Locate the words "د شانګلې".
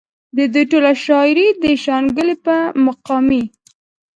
1.63-2.35